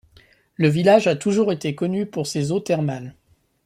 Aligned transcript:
Le 0.55 0.67
village 0.67 1.05
a 1.05 1.15
toujours 1.15 1.51
été 1.51 1.75
connu 1.75 2.07
pour 2.07 2.25
ses 2.25 2.51
eaux 2.51 2.59
thermales. 2.59 3.13